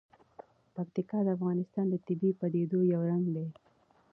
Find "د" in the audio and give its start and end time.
1.23-1.27, 1.89-1.95